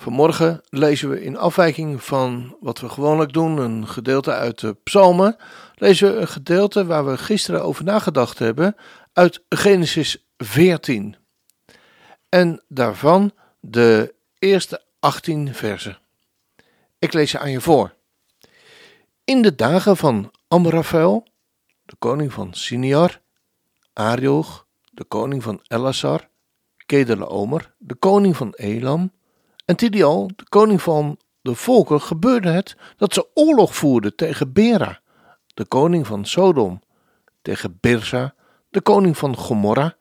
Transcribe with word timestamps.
Vanmorgen 0.00 0.60
lezen 0.68 1.10
we 1.10 1.22
in 1.22 1.36
afwijking 1.36 2.02
van 2.02 2.56
wat 2.60 2.80
we 2.80 2.88
gewoonlijk 2.88 3.32
doen, 3.32 3.58
een 3.58 3.88
gedeelte 3.88 4.32
uit 4.32 4.60
de 4.60 4.76
Psalmen, 4.82 5.36
lezen 5.74 6.12
we 6.12 6.20
een 6.20 6.28
gedeelte 6.28 6.86
waar 6.86 7.06
we 7.06 7.18
gisteren 7.18 7.62
over 7.62 7.84
nagedacht 7.84 8.38
hebben 8.38 8.76
uit 9.12 9.44
Genesis 9.48 10.26
14. 10.36 11.16
En 12.28 12.62
daarvan 12.68 13.32
de 13.60 14.14
eerste 14.38 14.82
18 15.00 15.54
versen. 15.54 15.98
Ik 16.98 17.12
lees 17.12 17.30
ze 17.30 17.38
aan 17.38 17.50
je 17.50 17.60
voor. 17.60 17.94
In 19.24 19.42
de 19.42 19.54
dagen 19.54 19.96
van 19.96 20.32
Amraphel, 20.48 21.26
de 21.84 21.96
koning 21.98 22.32
van 22.32 22.54
Siniar, 22.54 23.20
Arioch, 23.92 24.66
de 24.90 25.04
koning 25.04 25.42
van 25.42 25.60
Elasar, 25.66 26.28
Kedelaomer, 26.86 27.74
de 27.78 27.94
koning 27.94 28.36
van 28.36 28.52
Elam, 28.54 29.16
en 29.68 29.76
Tidial, 29.76 30.30
de 30.36 30.44
koning 30.48 30.82
van 30.82 31.18
de 31.40 31.54
volken, 31.54 32.00
gebeurde 32.00 32.48
het 32.48 32.76
dat 32.96 33.14
ze 33.14 33.26
oorlog 33.34 33.74
voerden 33.74 34.16
tegen 34.16 34.52
Bera, 34.52 35.00
de 35.54 35.64
koning 35.64 36.06
van 36.06 36.24
Sodom, 36.24 36.82
tegen 37.42 37.78
Birsa, 37.80 38.34
de 38.68 38.80
koning 38.80 39.18
van 39.18 39.36
Gomorra, 39.36 39.96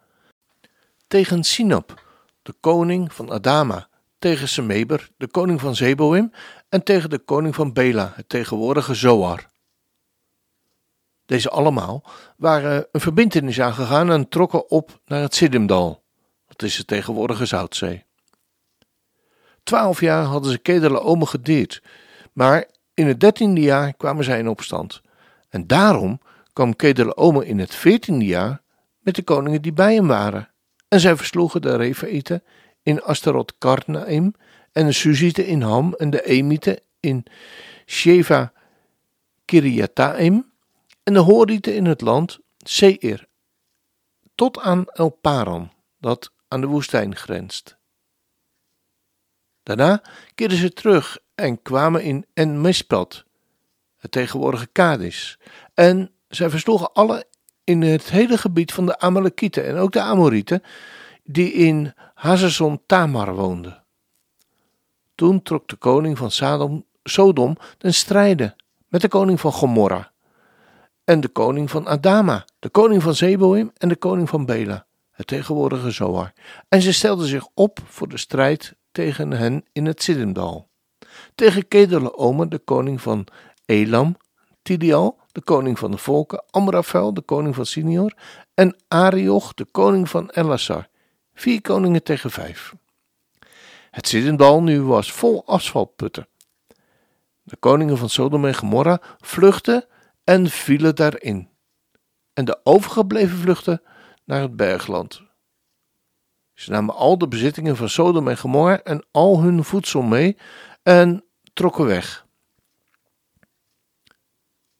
tegen 1.08 1.44
Sinop, 1.44 2.04
de 2.42 2.54
koning 2.60 3.14
van 3.14 3.32
Adama, 3.32 3.88
tegen 4.20 4.48
Semeber, 4.48 5.10
de 5.18 5.28
koning 5.28 5.62
van 5.62 5.76
Zeboim, 5.76 6.32
en 6.70 6.84
tegen 6.84 7.10
de 7.10 7.20
koning 7.20 7.56
van 7.56 7.74
Bela, 7.74 8.12
het 8.16 8.30
tegenwoordige 8.30 8.94
Zoar. 8.94 9.50
Deze 11.26 11.50
allemaal 11.50 12.04
waren 12.38 12.88
een 12.92 13.02
verbintenis 13.02 13.62
aangegaan 13.62 14.12
en 14.12 14.30
trokken 14.30 14.70
op 14.70 15.00
naar 15.06 15.22
het 15.22 15.36
Siddimdal, 15.36 16.04
dat 16.48 16.62
is 16.62 16.76
de 16.76 16.86
tegenwoordige 16.86 17.46
Zoutzee. 17.46 18.07
Twaalf 19.68 20.02
jaar 20.02 20.24
hadden 20.24 20.52
ze 20.52 20.58
Kedele 20.58 21.26
gedeerd, 21.26 21.82
maar 22.34 22.66
in 22.94 23.08
het 23.08 23.20
dertiende 23.20 23.62
jaar 23.62 23.94
kwamen 23.94 24.24
zij 24.24 24.40
in 24.40 24.48
opstand. 24.48 25.02
En 25.50 25.68
daarom 25.68 26.20
kwam 26.54 26.76
Kedele 26.76 27.46
in 27.46 27.60
het 27.60 27.76
veertiende 27.76 28.26
jaar 28.26 28.62
met 29.00 29.16
de 29.16 29.24
koningen 29.24 29.62
die 29.62 29.74
bij 29.74 29.96
hem 29.96 30.08
waren. 30.08 30.50
En 30.88 31.00
zij 31.00 31.16
versloegen 31.16 31.62
de 31.62 31.76
Refaïten 31.76 32.44
in 32.84 33.02
Astaroth 33.02 33.58
Karnaim 33.58 34.34
en 34.72 34.86
de 34.86 34.92
Suzieten 34.92 35.46
in 35.46 35.62
Ham 35.62 35.94
en 35.94 36.10
de 36.10 36.24
Emieten 36.24 36.80
in 37.00 37.26
Sheva 37.86 38.54
Kiriataim 39.46 40.52
en 41.04 41.14
de 41.14 41.20
Horieten 41.20 41.76
in 41.76 41.86
het 41.86 42.02
land 42.02 42.40
Seir, 42.58 43.28
tot 44.36 44.60
aan 44.60 44.86
El 44.86 45.10
Paran, 45.10 45.72
dat 46.00 46.32
aan 46.48 46.62
de 46.62 46.68
woestijn 46.68 47.16
grenst. 47.16 47.77
Daarna 49.68 50.02
keerden 50.36 50.58
ze 50.58 50.74
terug 50.74 51.18
en 51.36 51.62
kwamen 51.62 52.04
in 52.04 52.26
En-Mispad, 52.34 53.24
het 53.98 54.12
tegenwoordige 54.12 54.68
Kadis. 54.68 55.40
En 55.74 56.12
zij 56.28 56.50
versloegen 56.50 56.94
alle 56.94 57.26
in 57.64 57.82
het 57.82 58.10
hele 58.10 58.38
gebied 58.38 58.74
van 58.74 58.86
de 58.86 59.00
Amalekieten 59.00 59.66
en 59.66 59.76
ook 59.76 59.92
de 59.92 60.02
Amorieten, 60.02 60.64
die 61.24 61.52
in 61.52 61.94
Hazazon 62.14 62.82
Tamar 62.86 63.36
woonden. 63.36 63.84
Toen 65.16 65.42
trok 65.42 65.68
de 65.68 65.76
koning 65.76 66.18
van 66.18 66.32
Sodom, 66.32 66.86
Sodom 67.04 67.58
ten 67.78 67.94
strijde 67.94 68.56
met 68.88 69.02
de 69.02 69.08
koning 69.08 69.40
van 69.40 69.52
Gomorra 69.52 70.12
en 71.04 71.20
de 71.20 71.28
koning 71.28 71.70
van 71.70 71.88
Adama, 71.88 72.46
de 72.60 72.70
koning 72.70 73.04
van 73.04 73.16
Zeboim 73.16 73.72
en 73.78 73.90
de 73.90 73.96
koning 73.96 74.30
van 74.30 74.46
Bela, 74.46 74.86
het 75.12 75.28
tegenwoordige 75.28 75.92
Zoar. 75.92 76.34
En 76.70 76.82
ze 76.82 76.94
stelden 76.94 77.28
zich 77.28 77.48
op 77.54 77.80
voor 77.86 78.08
de 78.08 78.18
strijd 78.18 78.77
tegen 78.98 79.32
hen 79.32 79.66
in 79.72 79.86
het 79.86 80.04
Siddimdal. 80.04 80.70
Tegen 81.36 81.68
Kedele 81.68 82.48
de 82.50 82.60
koning 82.60 83.02
van 83.02 83.28
Elam, 83.66 84.18
Tidial, 84.62 85.20
de 85.32 85.42
koning 85.42 85.80
van 85.80 85.92
de 85.92 85.98
volken, 85.98 86.44
Amrafel, 86.50 87.14
de 87.14 87.22
koning 87.22 87.56
van 87.56 87.66
Sinior, 87.66 88.14
en 88.54 88.76
Arioch, 88.88 89.54
de 89.54 89.66
koning 89.66 90.10
van 90.10 90.30
Elasar. 90.30 90.88
Vier 91.34 91.62
koningen 91.62 92.04
tegen 92.04 92.32
vijf. 92.32 92.74
Het 93.92 94.08
Siddimdal 94.08 94.64
nu 94.64 94.82
was 94.82 95.12
vol 95.12 95.46
asfaltputten. 95.46 96.28
De 97.44 97.56
koningen 97.56 97.98
van 97.98 98.10
Sodom 98.10 98.46
en 98.46 98.56
Gomorra 98.56 99.02
vluchtten 99.20 99.86
en 100.24 100.50
vielen 100.50 100.96
daarin. 100.96 101.50
En 102.34 102.46
de 102.46 102.60
overgebleven 102.64 103.38
vluchten 103.38 103.82
naar 104.26 104.42
het 104.42 104.56
bergland. 104.56 105.22
Ze 106.58 106.72
namen 106.72 106.96
al 106.96 107.18
de 107.18 107.28
bezittingen 107.28 107.76
van 107.76 107.90
Sodom 107.90 108.28
en 108.28 108.38
Gomorra 108.38 108.82
en 108.84 109.06
al 109.12 109.42
hun 109.42 109.64
voedsel 109.64 110.02
mee 110.02 110.38
en 110.84 111.26
trokken 111.54 111.86
weg. 111.86 112.26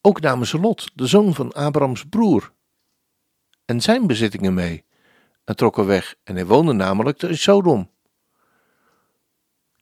Ook 0.00 0.20
namen 0.20 0.46
ze 0.46 0.60
Lot, 0.60 0.90
de 0.94 1.06
zoon 1.06 1.34
van 1.34 1.52
Abrahams 1.52 2.04
broer, 2.04 2.52
en 3.64 3.80
zijn 3.80 4.06
bezittingen 4.06 4.54
mee 4.54 4.84
en 5.44 5.56
trokken 5.56 5.86
weg. 5.86 6.14
En 6.24 6.34
hij 6.34 6.46
woonde 6.46 6.72
namelijk 6.72 7.22
in 7.22 7.38
Sodom. 7.38 7.90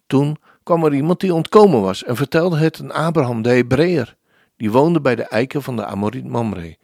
Toen 0.07 0.37
kwam 0.63 0.85
er 0.85 0.95
iemand 0.95 1.21
die 1.21 1.35
ontkomen 1.35 1.81
was 1.81 2.05
en 2.05 2.17
vertelde 2.17 2.57
het 2.57 2.81
aan 2.81 2.93
Abraham 2.93 3.43
de 3.43 3.49
Hebreeër, 3.51 4.17
die 4.57 4.71
woonde 4.71 5.01
bij 5.01 5.15
de 5.15 5.25
eiken 5.25 5.63
van 5.63 5.77
de 5.77 5.85
Amoriet 5.85 6.27
Mamre, 6.27 6.79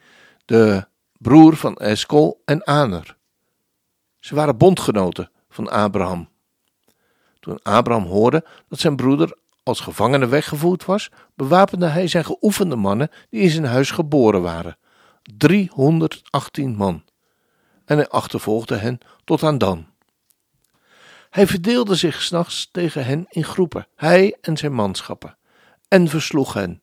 de 0.45 0.87
broer 1.19 1.57
van 1.57 1.77
Eskol 1.77 2.43
en 2.45 2.67
Aner. 2.67 3.21
Ze 4.23 4.35
waren 4.35 4.57
bondgenoten 4.57 5.31
van 5.49 5.71
Abraham. 5.71 6.29
Toen 7.41 7.63
Abraham 7.63 8.05
hoorde 8.05 8.45
dat 8.69 8.79
zijn 8.79 8.97
broeder 8.97 9.39
als 9.63 9.81
gevangene 9.81 10.27
weggevoerd 10.27 10.85
was, 10.85 11.11
bewapende 11.35 11.87
hij 11.87 12.07
zijn 12.07 12.25
geoefende 12.25 12.77
mannen 12.77 13.11
die 13.31 13.41
in 13.41 13.51
zijn 13.51 13.65
huis 13.65 13.91
geboren 13.91 14.43
waren. 14.43 14.77
318 15.37 16.77
man. 16.77 17.05
En 17.85 17.97
hij 17.97 18.09
achtervolgde 18.09 18.77
hen 18.77 18.99
tot 19.25 19.43
aan 19.43 19.59
Dan. 19.59 19.87
Hij 21.31 21.47
verdeelde 21.47 21.95
zich 21.95 22.23
s'nachts 22.23 22.69
tegen 22.73 23.05
hen 23.05 23.27
in 23.29 23.45
groepen, 23.45 23.87
hij 23.97 24.37
en 24.41 24.57
zijn 24.57 24.73
manschappen, 24.73 25.37
en 25.89 26.09
versloeg 26.09 26.53
hen. 26.53 26.83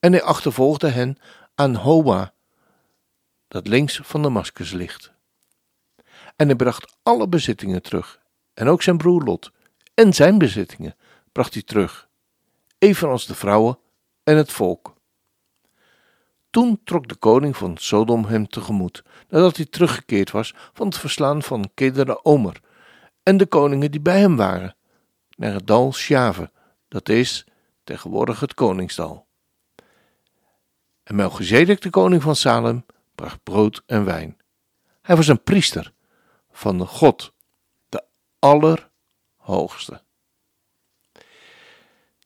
En 0.00 0.12
hij 0.12 0.22
achtervolgde 0.22 0.88
hen 0.88 1.18
aan 1.54 1.74
Hoa, 1.74 2.32
dat 3.48 3.66
links 3.66 4.00
van 4.02 4.22
Damascus 4.22 4.72
ligt. 4.72 5.18
En 6.40 6.46
hij 6.46 6.56
bracht 6.56 6.96
alle 7.02 7.28
bezittingen 7.28 7.82
terug, 7.82 8.20
en 8.54 8.68
ook 8.68 8.82
zijn 8.82 8.96
broer 8.96 9.22
Lot, 9.22 9.50
en 9.94 10.12
zijn 10.12 10.38
bezittingen 10.38 10.96
bracht 11.32 11.54
hij 11.54 11.62
terug, 11.62 12.08
evenals 12.78 13.26
de 13.26 13.34
vrouwen 13.34 13.78
en 14.24 14.36
het 14.36 14.52
volk. 14.52 14.94
Toen 16.50 16.80
trok 16.84 17.08
de 17.08 17.14
koning 17.14 17.56
van 17.56 17.76
Sodom 17.76 18.24
hem 18.24 18.48
tegemoet, 18.48 19.02
nadat 19.28 19.56
hij 19.56 19.66
teruggekeerd 19.66 20.30
was 20.30 20.54
van 20.72 20.86
het 20.86 20.96
verslaan 20.96 21.42
van 21.42 21.70
Kedera 21.74 22.20
Omer 22.22 22.60
en 23.22 23.36
de 23.36 23.46
koningen 23.46 23.90
die 23.90 24.00
bij 24.00 24.20
hem 24.20 24.36
waren, 24.36 24.76
naar 25.36 25.52
het 25.52 25.66
dal 25.66 25.92
Sjave, 25.92 26.50
dat 26.88 27.08
is 27.08 27.46
tegenwoordig 27.84 28.40
het 28.40 28.54
koningsdal. 28.54 29.26
En 31.02 31.14
Melchizedek, 31.14 31.80
de 31.80 31.90
koning 31.90 32.22
van 32.22 32.36
Salem, 32.36 32.84
bracht 33.14 33.42
brood 33.42 33.82
en 33.86 34.04
wijn. 34.04 34.36
Hij 35.02 35.16
was 35.16 35.28
een 35.28 35.42
priester 35.42 35.92
van 36.60 36.86
God, 36.86 37.32
de 37.88 38.02
Allerhoogste. 38.38 40.00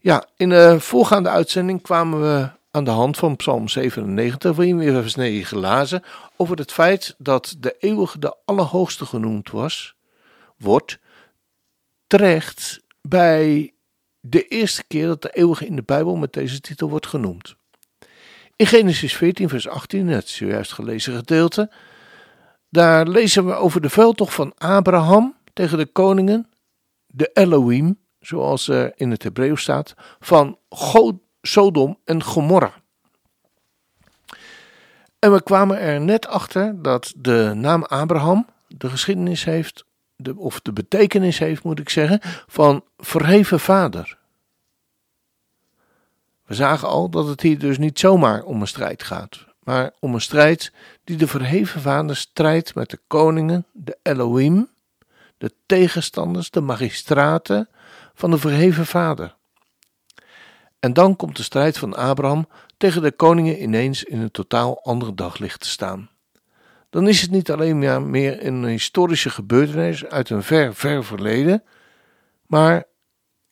Ja, 0.00 0.26
in 0.36 0.48
de 0.48 0.81
voorgaande 0.81 1.28
uitzending 1.28 1.82
kwamen 1.82 2.20
we 2.20 2.50
aan 2.70 2.84
de 2.84 2.90
hand 2.90 3.16
van 3.16 3.36
Psalm 3.36 3.69
97, 3.69 4.56
waarin 4.56 4.78
we 4.78 4.92
vers 4.92 5.14
9 5.14 5.46
gelazen, 5.46 6.04
over 6.36 6.56
het 6.56 6.72
feit 6.72 7.14
dat 7.19 7.54
de 7.58 7.76
eeuwige 7.78 8.19
de 8.19 8.36
Allerhoogste 8.44 9.06
genoemd 9.06 9.50
was, 9.50 9.94
wordt 10.56 10.98
terecht 12.06 12.81
bij 13.00 13.75
de 14.20 14.48
eerste 14.48 14.84
keer 14.84 15.06
dat 15.06 15.22
de 15.22 15.31
eeuwige 15.31 15.66
in 15.66 15.76
de 15.76 15.82
Bijbel 15.82 16.16
met 16.16 16.32
deze 16.32 16.60
titel 16.60 16.88
wordt 16.88 17.06
genoemd. 17.06 17.56
In 18.56 18.66
Genesis 18.66 19.16
14, 19.16 19.48
vers 19.48 19.69
18, 19.69 20.08
het 20.08 20.28
zojuist 20.28 20.72
gelezen 20.72 21.16
gedeelte, 21.16 21.70
daar 22.74 23.06
lezen 23.06 23.46
we 23.46 23.54
over 23.54 23.80
de 23.80 23.90
veldtocht 23.90 24.34
van 24.34 24.52
Abraham 24.58 25.36
tegen 25.52 25.78
de 25.78 25.86
koningen, 25.86 26.48
de 27.06 27.30
Elohim, 27.32 27.98
zoals 28.20 28.68
er 28.68 28.92
in 28.96 29.10
het 29.10 29.22
Hebreeuws 29.22 29.62
staat, 29.62 29.94
van 30.20 30.58
Sodom 31.42 31.98
en 32.04 32.22
Gomorra. 32.22 32.72
En 35.18 35.32
we 35.32 35.42
kwamen 35.42 35.78
er 35.78 36.00
net 36.00 36.26
achter 36.26 36.82
dat 36.82 37.12
de 37.16 37.52
naam 37.54 37.82
Abraham 37.82 38.46
de 38.68 38.88
geschiedenis 38.88 39.44
heeft, 39.44 39.84
de, 40.16 40.36
of 40.36 40.60
de 40.60 40.72
betekenis 40.72 41.38
heeft, 41.38 41.64
moet 41.64 41.78
ik 41.78 41.88
zeggen, 41.88 42.20
van 42.46 42.84
verheven 42.96 43.60
vader. 43.60 44.18
We 46.44 46.54
zagen 46.54 46.88
al 46.88 47.08
dat 47.10 47.26
het 47.26 47.40
hier 47.40 47.58
dus 47.58 47.78
niet 47.78 47.98
zomaar 47.98 48.42
om 48.42 48.60
een 48.60 48.66
strijd 48.66 49.02
gaat, 49.02 49.44
maar 49.64 49.93
om 50.00 50.14
een 50.14 50.20
strijd 50.20 50.72
die 51.05 51.16
de 51.16 51.26
verheven 51.26 51.81
vader 51.81 52.16
strijdt 52.16 52.75
met 52.75 52.90
de 52.90 53.00
koningen, 53.06 53.66
de 53.72 53.99
Elohim, 54.02 54.70
de 55.38 55.52
tegenstanders, 55.66 56.50
de 56.50 56.61
magistraten 56.61 57.69
van 58.14 58.31
de 58.31 58.38
verheven 58.38 58.87
vader. 58.87 59.37
En 60.81 60.93
dan 60.93 61.16
komt 61.16 61.37
de 61.37 61.43
strijd 61.43 61.78
van 61.78 61.94
Abraham 61.94 62.49
tegen 62.76 63.02
de 63.02 63.12
koningen 63.12 63.62
ineens 63.62 64.05
in 64.05 64.20
een 64.20 64.31
totaal 64.31 64.82
ander 64.82 65.16
daglicht 65.16 65.61
te 65.61 65.69
staan. 65.69 66.10
Dan 66.90 67.08
is 67.08 67.20
het 67.20 67.31
niet 67.31 67.50
alleen 67.50 67.78
meer 68.10 68.46
een 68.46 68.64
historische 68.64 69.31
gebeurtenis 69.31 70.05
uit 70.05 70.31
een 70.31 70.43
ver, 70.43 70.75
ver 70.75 71.05
verleden, 71.05 71.62
maar 72.46 72.84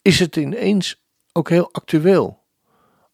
is 0.03 0.19
het 0.19 0.37
ineens 0.37 1.03
ook 1.33 1.49
heel 1.49 1.69
actueel, 1.73 2.43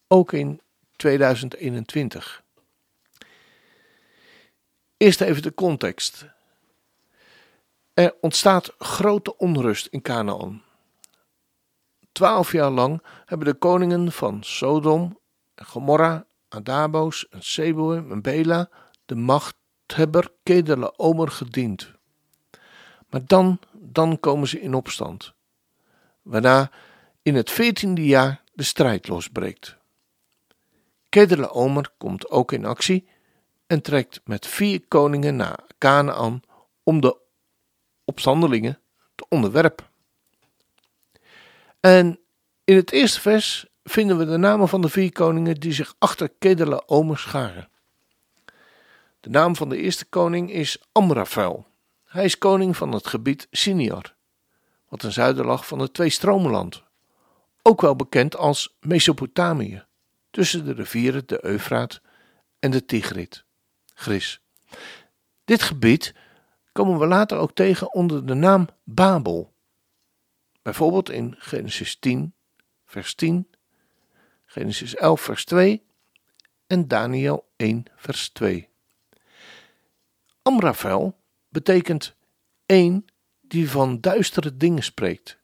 ook 0.09 0.33
in 0.33 0.61
2021. 0.97 2.43
Eerst 4.99 5.21
even 5.21 5.43
de 5.43 5.55
context. 5.55 6.27
Er 7.95 8.15
ontstaat 8.21 8.75
grote 8.79 9.37
onrust 9.37 9.87
in 9.87 10.03
Canaan. 10.03 10.63
Twaalf 12.13 12.53
jaar 12.53 12.71
lang 12.71 13.03
hebben 13.25 13.47
de 13.47 13.55
koningen 13.55 14.13
van 14.13 14.43
Sodom, 14.43 15.19
Gomorra, 15.57 16.27
Adabos 16.49 17.29
en 17.29 17.43
Seboim 17.43 18.13
en 18.13 18.23
Bela 18.23 18.71
de 19.07 19.15
machthebber 19.15 20.33
Kedele 20.43 20.99
Omer 20.99 21.31
gediend. 21.31 21.93
Maar 23.11 23.27
dan, 23.27 23.59
dan 23.73 24.21
komen 24.21 24.49
ze 24.49 24.61
in 24.61 24.75
opstand, 24.75 25.33
waarna 26.23 26.71
in 27.23 27.35
het 27.35 27.51
veertiende 27.51 28.05
jaar 28.05 28.43
de 28.55 28.63
strijd 28.63 29.09
losbreekt. 29.09 29.77
Kedele 31.09 31.51
Omer 31.51 31.91
komt 31.99 32.31
ook 32.31 32.53
in 32.53 32.65
actie 32.65 33.09
en 33.69 33.83
trekt 33.83 34.21
met 34.25 34.47
vier 34.47 34.81
koningen 34.89 35.37
naar 35.37 35.59
Canaan 35.79 36.41
om 36.83 37.01
de 37.01 37.17
opstandelingen 38.05 38.81
te 39.15 39.27
onderwerpen. 39.29 39.87
En 41.81 42.19
in 42.65 42.77
het 42.77 42.93
eerste 42.93 43.21
vers 43.21 43.67
vinden 43.85 44.19
we 44.19 44.25
de 44.25 44.37
namen 44.37 44.69
van 44.69 44.81
de 44.81 44.89
vier 44.89 45.13
koningen 45.13 45.55
die 45.55 45.73
zich 45.73 45.95
achter 45.99 46.29
Kedele 46.39 46.89
Omer 46.89 47.19
scharen. 47.19 47.69
De 49.21 49.31
naam 49.31 49.57
van 49.57 49.69
de 49.69 49.77
eerste 49.77 50.05
koning 50.05 50.53
is 50.53 50.83
Amraphel. 50.93 51.67
Hij 52.05 52.25
is 52.25 52.39
koning 52.39 52.77
van 52.77 52.93
het 52.93 53.07
gebied 53.07 53.47
Sinior, 53.51 54.15
wat 54.89 55.01
ten 55.01 55.13
zuiden 55.13 55.45
lag 55.45 55.67
van 55.67 55.79
het 55.79 55.95
Tweestromenland, 55.95 56.83
ook 57.63 57.81
wel 57.81 57.97
bekend 57.97 58.37
als 58.37 58.77
Mesopotamië, 58.81 59.85
tussen 60.31 60.65
de 60.65 60.73
rivieren 60.73 61.27
de 61.27 61.45
Eufraat 61.45 62.01
en 62.59 62.71
de 62.71 62.85
Tigrit, 62.85 63.45
Gris. 63.99 64.41
Dit 65.45 65.63
gebied 65.63 66.15
komen 66.73 66.99
we 66.99 67.07
later 67.07 67.39
ook 67.39 67.55
tegen 67.55 67.93
onder 67.95 68.27
de 68.27 68.35
naam 68.35 68.69
Babel. 68.85 69.53
Bijvoorbeeld 70.63 71.11
in 71.11 71.35
Genesis 71.39 71.97
10, 71.97 72.35
vers 72.85 73.15
10, 73.15 73.49
Genesis 74.45 74.95
11, 74.95 75.21
vers 75.21 75.45
2 75.45 75.83
en 76.67 76.89
Daniel 76.89 77.49
1, 77.57 77.85
vers 77.97 78.29
2. 78.29 78.69
Amraphel 80.43 81.19
betekent 81.49 82.15
één 82.67 83.05
die 83.41 83.71
van 83.71 84.01
duistere 84.01 84.57
dingen 84.57 84.83
spreekt. 84.83 85.39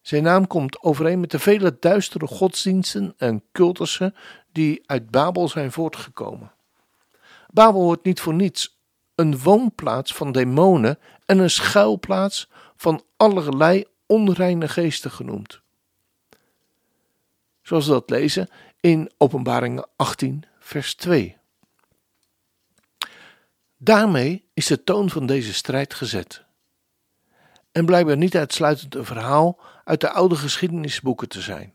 Zijn 0.00 0.22
naam 0.22 0.46
komt 0.46 0.82
overeen 0.82 1.20
met 1.20 1.30
de 1.30 1.38
vele 1.38 1.76
duistere 1.80 2.26
godsdiensten 2.26 3.14
en 3.16 3.44
cultussen 3.52 4.14
die 4.52 4.82
uit 4.86 5.10
Babel 5.10 5.48
zijn 5.48 5.72
voortgekomen. 5.72 6.52
Babel 7.52 7.82
wordt 7.82 8.04
niet 8.04 8.20
voor 8.20 8.34
niets 8.34 8.78
een 9.14 9.38
woonplaats 9.38 10.14
van 10.14 10.32
demonen 10.32 10.98
en 11.26 11.38
een 11.38 11.50
schuilplaats 11.50 12.48
van 12.76 13.04
allerlei 13.16 13.84
onreine 14.06 14.68
geesten 14.68 15.10
genoemd. 15.10 15.60
Zoals 17.62 17.86
we 17.86 17.92
dat 17.92 18.10
lezen 18.10 18.48
in 18.80 19.10
Openbaringen 19.16 19.88
18, 19.96 20.44
vers 20.58 20.94
2. 20.94 21.36
Daarmee 23.76 24.44
is 24.54 24.66
de 24.66 24.84
toon 24.84 25.10
van 25.10 25.26
deze 25.26 25.54
strijd 25.54 25.94
gezet. 25.94 26.44
En 27.72 27.86
blijkbaar 27.86 28.16
niet 28.16 28.36
uitsluitend 28.36 28.94
een 28.94 29.04
verhaal 29.04 29.60
uit 29.84 30.00
de 30.00 30.10
oude 30.10 30.36
geschiedenisboeken 30.36 31.28
te 31.28 31.40
zijn, 31.40 31.74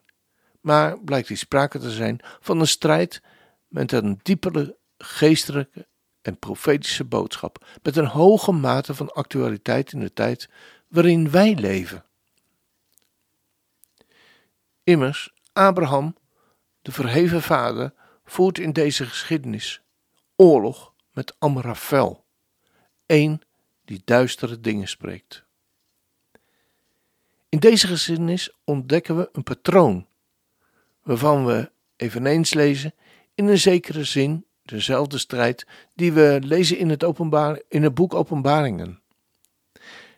maar 0.62 1.00
blijkt 1.00 1.28
hier 1.28 1.38
sprake 1.38 1.80
te 1.80 1.92
zijn 1.92 2.20
van 2.40 2.60
een 2.60 2.68
strijd 2.68 3.22
met 3.68 3.92
een 3.92 4.20
diepere 4.24 4.78
geestelijke 5.06 5.88
en 6.22 6.40
profetische 6.40 7.04
boodschap, 7.04 7.66
met 7.84 7.96
een 7.96 8.06
hoge 8.06 8.52
mate 8.52 8.96
van 8.96 9.14
actualiteit 9.14 9.92
in 9.92 10.00
de 10.00 10.14
tijd 10.14 10.50
waarin 10.88 11.32
wij 11.32 11.56
leven. 11.56 12.06
Immers, 14.84 15.34
Abraham, 15.54 16.16
de 16.82 16.92
verheven 16.92 17.42
vader, 17.42 17.94
voert 18.26 18.58
in 18.58 18.74
deze 18.74 19.06
geschiedenis 19.06 19.82
oorlog 20.36 20.94
met 21.12 21.36
Amraphel, 21.40 22.26
één 23.06 23.42
die 23.86 24.02
duistere 24.06 24.60
dingen 24.60 24.88
spreekt. 24.88 25.44
In 27.50 27.60
deze 27.60 27.88
geschiedenis 27.88 28.52
ontdekken 28.64 29.18
we 29.18 29.30
een 29.32 29.44
patroon, 29.44 30.08
waarvan 31.04 31.46
we 31.46 31.72
eveneens 31.96 32.54
lezen 32.54 32.94
in 33.36 33.48
een 33.48 33.60
zekere 33.60 34.04
zin 34.04 34.46
dezelfde 34.66 35.18
strijd 35.18 35.68
die 35.94 36.14
we 36.14 36.40
lezen 36.44 36.78
in 36.78 36.90
het, 36.90 37.04
openbaar, 37.04 37.62
in 37.68 37.84
het 37.84 37.94
boek 37.94 38.14
Openbaringen. 38.14 39.02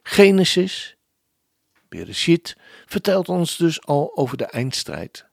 Genesis, 0.04 0.98
Bereshit, 1.90 2.58
vertelt 2.86 3.30
ons 3.30 3.58
dus 3.58 3.86
al 3.86 4.18
over 4.18 4.38
de 4.38 4.46
eindstrijd. 4.46 5.26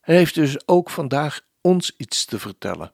Hij 0.00 0.16
heeft 0.16 0.34
dus 0.34 0.68
ook 0.68 0.90
vandaag 0.90 1.40
ons 1.60 1.96
iets 1.96 2.24
te 2.24 2.38
vertellen. 2.38 2.92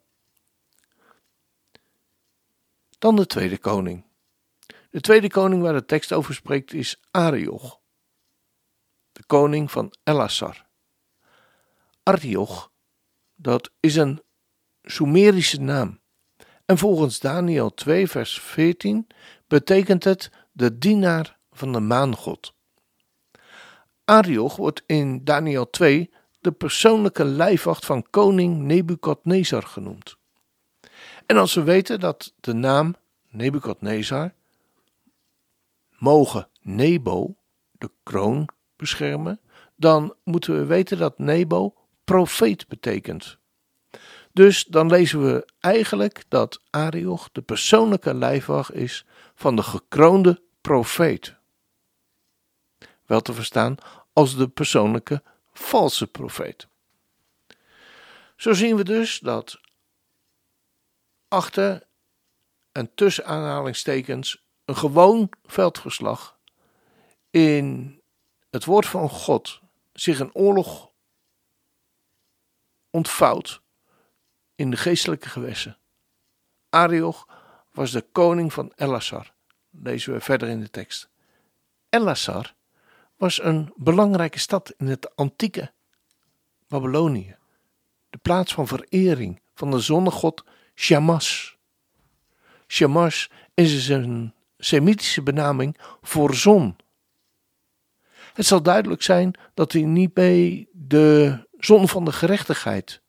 Dan 2.99 3.16
de 3.16 3.26
tweede 3.26 3.58
koning. 3.58 4.04
De 4.90 5.00
tweede 5.00 5.28
koning 5.28 5.62
waar 5.62 5.73
de 5.73 5.84
tekst 5.84 6.12
over 6.12 6.34
spreekt 6.34 6.73
is 6.73 7.00
Arioch, 7.11 7.80
de 9.12 9.25
koning 9.26 9.70
van 9.70 9.94
Elassar. 10.04 10.66
Arioch, 12.02 12.70
dat 13.34 13.70
is 13.80 13.96
een 13.96 14.23
Sumerische 14.84 15.60
naam. 15.60 16.00
En 16.64 16.78
volgens 16.78 17.20
Daniel 17.20 17.74
2, 17.74 18.08
vers 18.08 18.40
14 18.40 19.06
betekent 19.46 20.04
het 20.04 20.30
de 20.52 20.78
dienaar 20.78 21.38
van 21.52 21.72
de 21.72 21.80
maangod. 21.80 22.54
Arioch 24.04 24.56
wordt 24.56 24.82
in 24.86 25.24
Daniel 25.24 25.70
2 25.70 26.10
de 26.40 26.52
persoonlijke 26.52 27.24
lijfwacht 27.24 27.84
van 27.84 28.10
koning 28.10 28.58
Nebukadnezar 28.58 29.62
genoemd. 29.62 30.16
En 31.26 31.36
als 31.36 31.54
we 31.54 31.62
weten 31.62 32.00
dat 32.00 32.34
de 32.40 32.52
naam 32.52 32.94
Nebukadnezar 33.28 34.34
mogen 35.98 36.48
Nebo, 36.60 37.36
de 37.72 37.90
kroon, 38.02 38.48
beschermen, 38.76 39.40
dan 39.76 40.14
moeten 40.24 40.58
we 40.58 40.64
weten 40.64 40.98
dat 40.98 41.18
Nebo 41.18 41.74
profeet 42.04 42.68
betekent. 42.68 43.38
Dus 44.34 44.64
dan 44.64 44.86
lezen 44.86 45.22
we 45.24 45.46
eigenlijk 45.60 46.24
dat 46.28 46.62
Arioch 46.70 47.28
de 47.32 47.42
persoonlijke 47.42 48.14
lijfwacht 48.14 48.72
is 48.72 49.06
van 49.34 49.56
de 49.56 49.62
gekroonde 49.62 50.42
profeet. 50.60 51.34
Wel 53.06 53.20
te 53.20 53.32
verstaan 53.32 53.76
als 54.12 54.36
de 54.36 54.48
persoonlijke 54.48 55.22
valse 55.52 56.06
profeet. 56.06 56.66
Zo 58.36 58.52
zien 58.52 58.76
we 58.76 58.84
dus 58.84 59.18
dat 59.18 59.60
achter 61.28 61.86
en 62.72 62.94
tussen 62.94 63.26
aanhalingstekens 63.26 64.44
een 64.64 64.76
gewoon 64.76 65.30
veldverslag 65.44 66.38
in 67.30 68.00
het 68.50 68.64
woord 68.64 68.86
van 68.86 69.08
God 69.08 69.60
zich 69.92 70.18
een 70.18 70.34
oorlog 70.34 70.90
ontvouwt 72.90 73.62
in 74.54 74.70
de 74.70 74.76
geestelijke 74.76 75.28
gewessen. 75.28 75.78
Arioch 76.68 77.28
was 77.73 77.90
de 77.90 78.06
koning 78.12 78.52
van 78.52 78.73
Elassar, 78.76 79.34
lezen 79.70 80.12
we 80.12 80.20
verder 80.20 80.49
in 80.49 80.61
de 80.61 80.70
tekst. 80.70 81.08
Elassar 81.88 82.54
was 83.16 83.42
een 83.42 83.73
belangrijke 83.76 84.38
stad 84.38 84.75
in 84.76 84.87
het 84.87 85.16
antieke 85.16 85.73
Babylonië, 86.68 87.37
de 88.11 88.18
plaats 88.18 88.54
van 88.54 88.66
verering 88.66 89.40
van 89.54 89.70
de 89.70 89.78
zonnegod 89.78 90.44
Shamash. 90.75 91.52
Shamash 92.66 93.26
is 93.54 93.88
een 93.88 94.34
Semitische 94.58 95.23
benaming 95.23 95.76
voor 96.02 96.34
zon. 96.34 96.76
Het 98.34 98.46
zal 98.46 98.62
duidelijk 98.62 99.02
zijn 99.02 99.34
dat 99.54 99.73
hij 99.73 99.82
niet 99.82 100.14
bij 100.14 100.68
de 100.73 101.38
zon 101.58 101.88
van 101.88 102.04
de 102.04 102.12
gerechtigheid, 102.12 103.02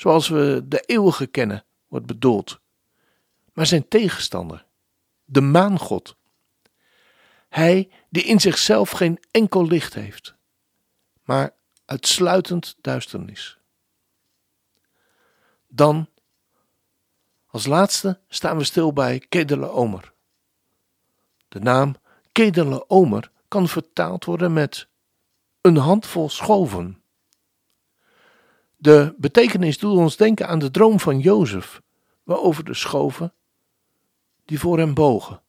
zoals 0.00 0.28
we 0.28 0.64
de 0.68 0.80
eeuwige 0.80 1.26
kennen, 1.26 1.64
wordt 1.88 2.06
bedoeld, 2.06 2.60
maar 3.52 3.66
zijn 3.66 3.88
tegenstander, 3.88 4.66
de 5.24 5.40
maangod. 5.40 6.16
Hij 7.48 7.90
die 8.08 8.22
in 8.22 8.40
zichzelf 8.40 8.90
geen 8.90 9.18
enkel 9.30 9.66
licht 9.66 9.94
heeft, 9.94 10.34
maar 11.22 11.54
uitsluitend 11.84 12.76
duisternis. 12.80 13.58
Dan, 15.68 16.08
als 17.46 17.66
laatste, 17.66 18.20
staan 18.28 18.56
we 18.56 18.64
stil 18.64 18.92
bij 18.92 19.18
Kedele 19.18 19.68
Omer. 19.68 20.12
De 21.48 21.60
naam 21.60 21.94
Kedele 22.32 22.88
Omer 22.88 23.30
kan 23.48 23.68
vertaald 23.68 24.24
worden 24.24 24.52
met 24.52 24.88
een 25.60 25.76
handvol 25.76 26.28
schoven. 26.28 26.99
De 28.80 29.14
betekenis 29.16 29.78
doet 29.78 29.96
ons 29.96 30.16
denken 30.16 30.48
aan 30.48 30.58
de 30.58 30.70
droom 30.70 31.00
van 31.00 31.18
Jozef, 31.18 31.82
waarover 32.22 32.64
de 32.64 32.74
schoven 32.74 33.32
die 34.44 34.58
voor 34.58 34.78
hem 34.78 34.94
bogen. 34.94 35.42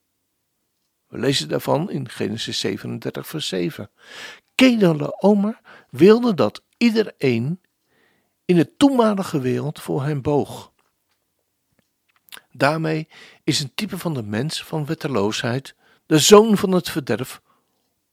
We 1.07 1.17
lezen 1.17 1.49
daarvan 1.49 1.89
in 1.89 2.09
Genesis 2.09 2.59
37, 2.59 3.27
vers 3.27 3.47
7. 3.47 3.89
Kedele 4.55 5.21
Omer 5.21 5.61
wilde 5.89 6.33
dat 6.33 6.63
iedereen 6.77 7.61
in 8.45 8.55
de 8.55 8.75
toenmalige 8.75 9.39
wereld 9.39 9.81
voor 9.81 10.03
hem 10.03 10.21
boog. 10.21 10.71
Daarmee 12.51 13.07
is 13.43 13.59
een 13.59 13.73
type 13.75 13.97
van 13.97 14.13
de 14.13 14.23
mens 14.23 14.63
van 14.63 14.85
wetteloosheid 14.85 15.75
de 16.05 16.19
zoon 16.19 16.57
van 16.57 16.71
het 16.71 16.89
verderf, 16.89 17.41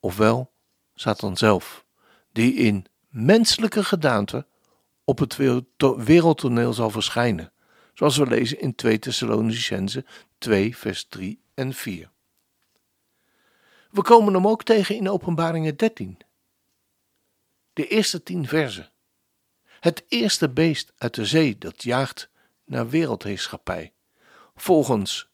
ofwel 0.00 0.52
Satan 0.94 1.36
zelf, 1.36 1.84
die 2.32 2.54
in 2.54 2.86
menselijke 3.08 3.84
gedaante 3.84 4.46
op 5.08 5.18
het 5.18 5.36
wereldtoneel 6.04 6.72
zal 6.72 6.90
verschijnen, 6.90 7.52
zoals 7.94 8.16
we 8.16 8.26
lezen 8.26 8.60
in 8.60 8.74
2 8.74 8.98
Thessalonicense 8.98 10.04
2 10.38 10.76
vers 10.76 11.04
3 11.04 11.42
en 11.54 11.74
4. 11.74 12.10
We 13.90 14.02
komen 14.02 14.34
hem 14.34 14.46
ook 14.46 14.62
tegen 14.62 14.94
in 14.94 15.08
Openbaringen 15.08 15.76
13. 15.76 16.18
De 17.72 17.86
eerste 17.86 18.22
tien 18.22 18.48
versen. 18.48 18.90
Het 19.80 20.04
eerste 20.08 20.48
beest 20.48 20.92
uit 20.96 21.14
de 21.14 21.26
zee 21.26 21.58
dat 21.58 21.82
jaagt 21.82 22.30
naar 22.64 22.88
wereldheerschappij. 22.88 23.92
Volgens 24.56 25.28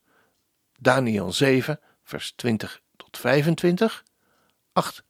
Daniel 0.79 1.33
7 1.33 1.81
vers 2.03 2.33
20 2.33 2.83
tot 2.97 3.19
25, 3.19 4.05
8 4.73 5.05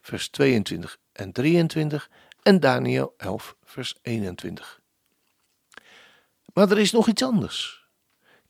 vers 0.00 0.28
22 0.28 0.98
en 1.12 1.32
23 1.32 2.10
en 2.48 2.60
Daniel 2.60 3.14
11 3.16 3.56
vers 3.64 3.94
21. 4.02 4.80
Maar 6.52 6.70
er 6.70 6.78
is 6.78 6.92
nog 6.92 7.08
iets 7.08 7.22
anders. 7.22 7.86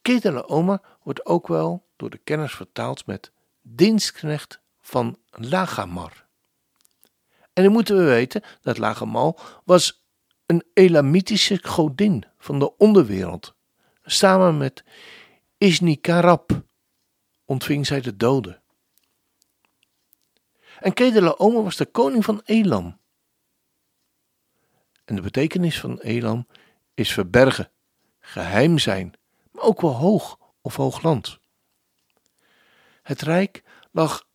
Ketele 0.03 0.49
Omer 0.49 0.81
wordt 1.03 1.27
ook 1.27 1.49
wel 1.49 1.87
door 1.97 2.11
de 2.11 2.19
kenners 2.19 2.55
vertaald 2.55 3.07
met 3.07 3.33
dienstknecht 3.63 4.61
van 4.81 5.19
Lagamar. 5.31 6.27
En 7.53 7.63
dan 7.63 7.73
moeten 7.73 7.97
we 7.97 8.05
weten 8.05 8.43
dat 8.63 8.79
Lagamar 8.79 9.61
was 9.65 10.05
een 10.47 10.65
Elamitische 10.73 11.59
godin 11.63 12.25
van 12.39 12.59
de 12.59 12.77
onderwereld, 12.77 13.55
samen 14.05 14.57
met 14.57 14.85
Isnikarab, 15.57 16.65
ontving 17.45 17.87
zij 17.87 18.01
de 18.01 18.17
doden. 18.17 18.63
En 20.81 20.93
Kedelaomer 20.93 21.63
was 21.63 21.77
de 21.77 21.87
koning 21.87 22.25
van 22.25 22.41
Elam. 22.45 22.99
En 25.09 25.15
de 25.15 25.21
betekenis 25.21 25.81
van 25.81 25.99
Elam 25.99 26.47
is 26.95 27.13
verbergen, 27.13 27.71
geheim 28.19 28.79
zijn, 28.79 29.13
maar 29.53 29.65
ook 29.65 29.81
wel 29.81 29.95
hoog 29.95 30.39
of 30.61 30.77
hoogland. 30.77 31.39
Het 33.03 33.23
rijk 33.23 33.63
lag 33.91 34.29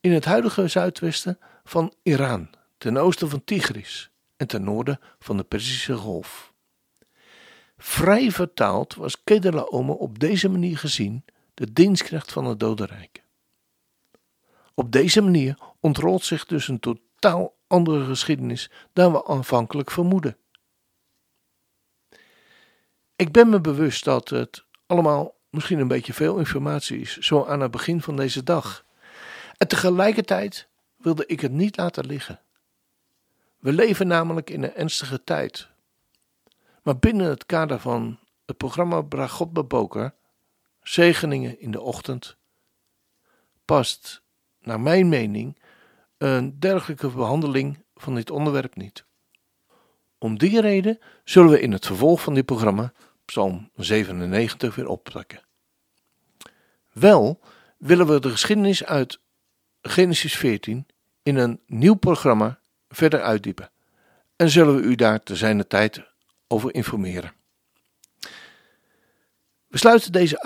in 0.00 0.12
het 0.12 0.24
huidige 0.24 0.68
zuidwesten 0.68 1.38
van 1.64 1.94
Iran, 2.02 2.50
ten 2.78 2.96
oosten 2.96 3.28
van 3.28 3.44
Tigris 3.44 4.10
en 4.36 4.46
ten 4.46 4.64
noorden 4.64 5.00
van 5.18 5.36
de 5.36 5.44
Perzische 5.44 5.96
Golf. 5.96 6.52
Vrij 7.76 8.30
vertaald 8.30 8.94
was 8.94 9.24
Kedelaomer 9.24 9.96
op 9.96 10.18
deze 10.18 10.48
manier 10.48 10.78
gezien 10.78 11.24
de 11.54 11.72
dienstknecht 11.72 12.32
van 12.32 12.44
het 12.44 12.60
dodenrijk. 12.60 13.24
Op 14.74 14.92
deze 14.92 15.20
manier 15.20 15.58
ontrolt 15.80 16.24
zich 16.24 16.46
dus 16.46 16.68
een 16.68 16.80
totaal 16.80 17.54
andere 17.72 18.04
geschiedenis 18.04 18.70
dan 18.92 19.12
we 19.12 19.26
aanvankelijk 19.26 19.90
vermoeden. 19.90 20.36
Ik 23.16 23.32
ben 23.32 23.48
me 23.48 23.60
bewust 23.60 24.04
dat 24.04 24.28
het 24.28 24.64
allemaal 24.86 25.34
misschien 25.50 25.78
een 25.78 25.88
beetje 25.88 26.12
veel 26.12 26.38
informatie 26.38 27.00
is, 27.00 27.18
zo 27.18 27.44
aan 27.44 27.60
het 27.60 27.70
begin 27.70 28.02
van 28.02 28.16
deze 28.16 28.42
dag. 28.42 28.84
En 29.56 29.68
tegelijkertijd 29.68 30.68
wilde 30.96 31.26
ik 31.26 31.40
het 31.40 31.52
niet 31.52 31.76
laten 31.76 32.06
liggen. 32.06 32.40
We 33.58 33.72
leven 33.72 34.06
namelijk 34.06 34.50
in 34.50 34.62
een 34.62 34.74
ernstige 34.74 35.24
tijd. 35.24 35.68
Maar 36.82 36.98
binnen 36.98 37.26
het 37.26 37.46
kader 37.46 37.78
van 37.78 38.18
het 38.46 38.56
programma 38.56 39.00
Bragot 39.00 39.52
Beboker 39.52 40.14
zegeningen 40.82 41.60
in 41.60 41.70
de 41.70 41.80
ochtend, 41.80 42.36
past, 43.64 44.22
naar 44.60 44.80
mijn 44.80 45.08
mening, 45.08 45.56
een 46.22 46.58
dergelijke 46.58 47.08
behandeling 47.08 47.84
van 47.94 48.14
dit 48.14 48.30
onderwerp 48.30 48.76
niet. 48.76 49.04
Om 50.18 50.38
die 50.38 50.60
reden 50.60 50.98
zullen 51.24 51.50
we 51.50 51.60
in 51.60 51.72
het 51.72 51.86
vervolg 51.86 52.22
van 52.22 52.34
dit 52.34 52.44
programma 52.44 52.92
Psalm 53.24 53.70
97 53.76 54.74
weer 54.74 54.88
oppakken. 54.88 55.42
Wel 56.92 57.40
willen 57.78 58.06
we 58.06 58.20
de 58.20 58.30
geschiedenis 58.30 58.84
uit 58.84 59.20
Genesis 59.80 60.36
14 60.36 60.86
in 61.22 61.36
een 61.36 61.60
nieuw 61.66 61.94
programma 61.94 62.58
verder 62.88 63.22
uitdiepen 63.22 63.70
en 64.36 64.50
zullen 64.50 64.76
we 64.76 64.82
u 64.82 64.94
daar 64.94 65.22
te 65.22 65.36
zijner 65.36 65.66
tijd 65.66 66.02
over 66.46 66.74
informeren. 66.74 67.32
We 69.66 69.78
sluiten 69.78 70.12
deze 70.12 70.42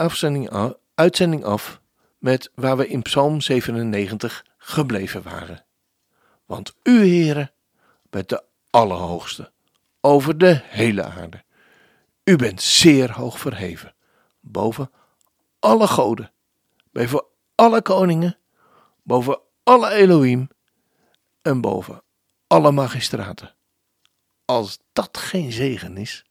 uitzending 0.94 1.44
af 1.44 1.80
met 2.18 2.50
waar 2.54 2.76
we 2.76 2.88
in 2.88 3.02
Psalm 3.02 3.40
97 3.40 4.44
gebleven 4.58 5.22
waren. 5.22 5.65
Want 6.46 6.74
u, 6.82 6.98
Heere, 6.98 7.52
bent 8.10 8.28
de 8.28 8.44
Allerhoogste 8.70 9.52
over 10.00 10.38
de 10.38 10.60
hele 10.62 11.04
aarde. 11.04 11.44
U 12.24 12.36
bent 12.36 12.62
zeer 12.62 13.12
hoog 13.12 13.38
verheven, 13.38 13.94
boven 14.40 14.90
alle 15.58 15.86
goden, 15.86 16.32
boven 16.92 17.24
alle 17.54 17.82
koningen, 17.82 18.38
boven 19.02 19.40
alle 19.62 19.90
Elohim 19.90 20.48
en 21.42 21.60
boven 21.60 22.02
alle 22.46 22.72
magistraten. 22.72 23.54
Als 24.44 24.78
dat 24.92 25.18
geen 25.18 25.52
zegen 25.52 25.96
is, 25.96 26.24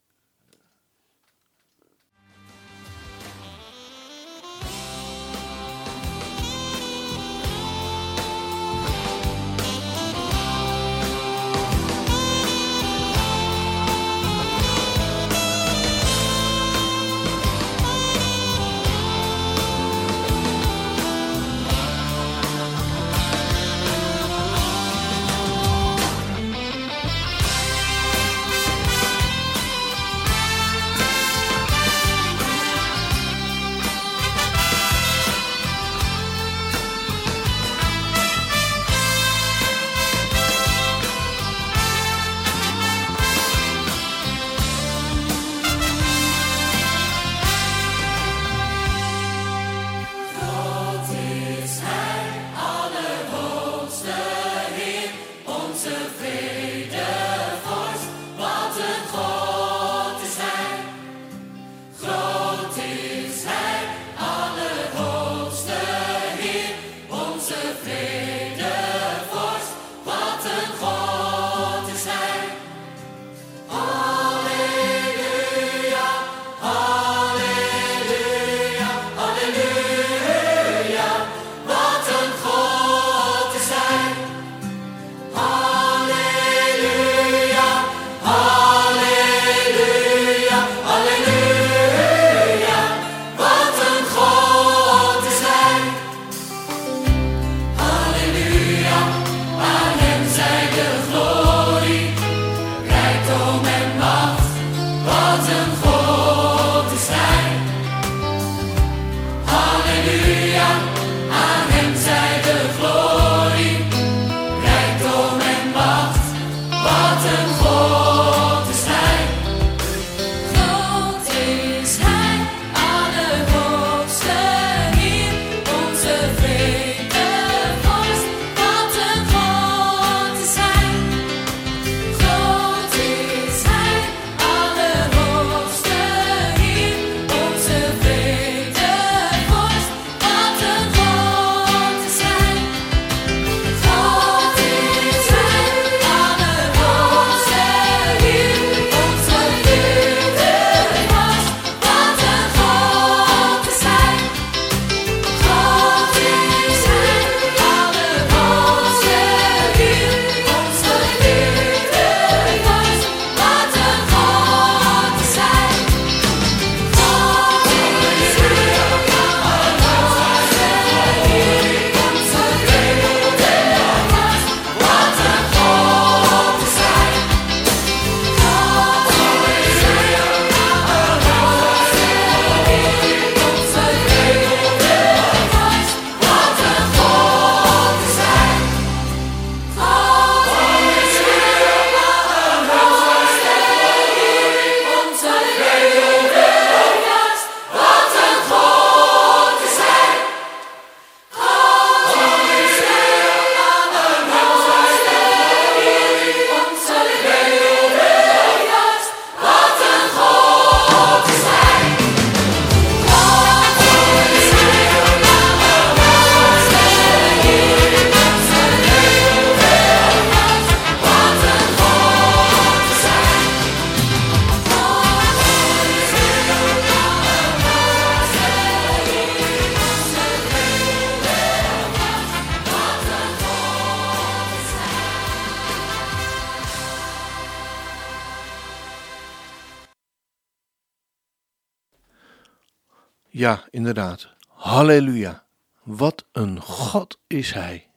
Ja, 243.37 243.63
inderdaad. 243.69 244.29
Halleluja. 244.47 245.43
Wat 245.83 246.25
een 246.31 246.61
God 246.61 247.19
is 247.27 247.53
Hij. 247.53 247.87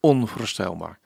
Onvoorstelbaar. 0.00 0.98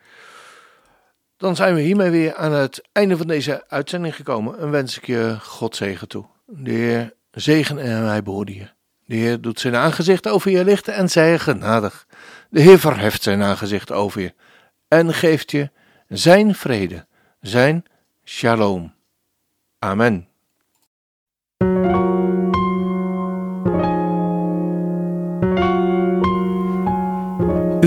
Dan 1.36 1.56
zijn 1.56 1.74
we 1.74 1.80
hiermee 1.80 2.10
weer 2.10 2.34
aan 2.34 2.52
het 2.52 2.88
einde 2.92 3.16
van 3.16 3.26
deze 3.26 3.64
uitzending 3.68 4.16
gekomen 4.16 4.58
en 4.58 4.70
wens 4.70 4.96
ik 4.96 5.06
je 5.06 5.36
God 5.40 5.76
zegen 5.76 6.08
toe. 6.08 6.24
De 6.46 6.70
Heer 6.70 7.14
zegen 7.30 7.78
en 7.78 8.06
hij 8.06 8.22
behoorde 8.22 8.54
je. 8.54 8.68
De 9.04 9.16
Heer 9.16 9.40
doet 9.40 9.60
zijn 9.60 9.76
aangezicht 9.76 10.28
over 10.28 10.50
je 10.50 10.64
lichten 10.64 10.94
en 10.94 11.08
zij 11.08 11.38
genadig. 11.38 12.06
De 12.50 12.60
Heer 12.60 12.78
verheft 12.78 13.22
zijn 13.22 13.42
aangezicht 13.42 13.92
over 13.92 14.20
je 14.20 14.34
en 14.88 15.14
geeft 15.14 15.50
je 15.50 15.70
zijn 16.08 16.54
vrede, 16.54 17.06
zijn 17.40 17.84
shalom. 18.24 18.94
Amen. 19.78 20.29